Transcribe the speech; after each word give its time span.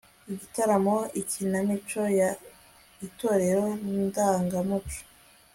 igitaramo 0.33 0.97
ikinamico 1.21 2.01
ya 2.19 2.29
itorero 3.07 3.65
indangamuco 3.89 4.99